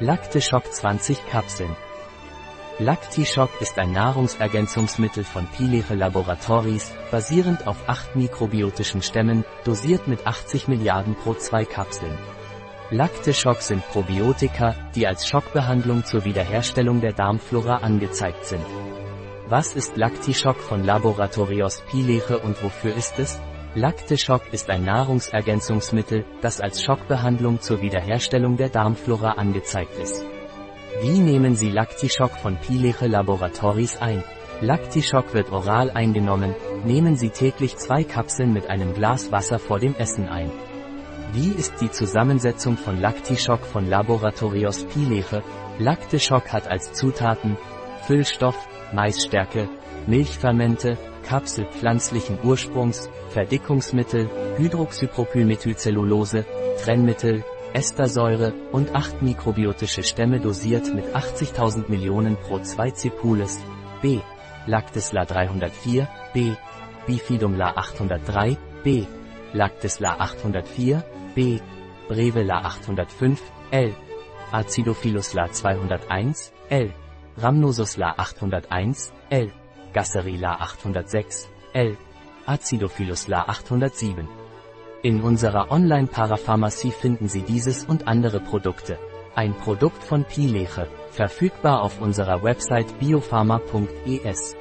[0.00, 1.76] Lactishock 20 Kapseln.
[2.80, 10.66] Lactishock ist ein Nahrungsergänzungsmittel von Pileche Laboratories, basierend auf acht mikrobiotischen Stämmen, dosiert mit 80
[10.66, 12.18] Milliarden pro zwei Kapseln.
[12.90, 18.66] Lactishock sind Probiotika, die als Schockbehandlung zur Wiederherstellung der Darmflora angezeigt sind.
[19.46, 23.38] Was ist Lactishock von Laboratorios Pileche und wofür ist es?
[23.76, 30.24] Lactishock ist ein Nahrungsergänzungsmittel, das als Schockbehandlung zur Wiederherstellung der Darmflora angezeigt ist.
[31.02, 34.22] Wie nehmen Sie Lactishock von Pileche Laboratories ein?
[34.60, 39.96] Lactishock wird oral eingenommen, nehmen Sie täglich zwei Kapseln mit einem Glas Wasser vor dem
[39.96, 40.52] Essen ein.
[41.32, 45.42] Wie ist die Zusammensetzung von Lactishock von Laboratorios Pileche?
[45.80, 47.56] Lactishock hat als Zutaten
[48.06, 49.68] Füllstoff, Maisstärke,
[50.06, 56.44] Milchfermente, Kapsel pflanzlichen Ursprungs, Verdickungsmittel, Hydroxypropylmethylcellulose,
[56.82, 63.58] Trennmittel, Estersäure und 8 mikrobiotische Stämme dosiert mit 80.000 Millionen pro 2 Cipules,
[64.02, 64.20] B.
[64.66, 66.52] Lactis-La 304, B.
[67.06, 69.06] Bifidum La 803, B.
[69.52, 71.02] Lactis-La 804,
[71.34, 71.58] B.
[72.08, 73.94] Breve-La 805, L.
[74.52, 76.92] Acidophilus La 201, L.
[77.38, 79.50] Rhamnosus La 801, L.
[79.94, 81.96] Gasserila 806, L.
[82.46, 84.28] Acidophilus La 807.
[85.02, 88.98] In unserer Online-Parapharmacie finden Sie dieses und andere Produkte.
[89.34, 94.56] Ein Produkt von Pileche, verfügbar auf unserer Website biopharma.es.